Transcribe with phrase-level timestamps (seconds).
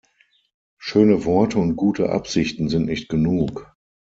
[0.79, 3.71] Schöne Worte und gute Absichten sind nicht genug.